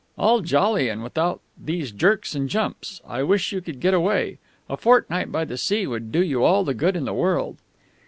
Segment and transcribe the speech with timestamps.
[0.17, 3.01] "All jolly, and without these jerks and jumps.
[3.05, 4.39] I wish you could get away.
[4.67, 7.57] A fortnight by the sea would do you all the good in the world."